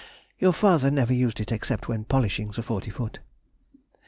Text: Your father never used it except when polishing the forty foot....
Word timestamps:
Your 0.39 0.51
father 0.51 0.89
never 0.89 1.13
used 1.13 1.39
it 1.41 1.51
except 1.51 1.87
when 1.87 2.05
polishing 2.05 2.49
the 2.49 2.63
forty 2.63 2.89
foot.... 2.89 3.19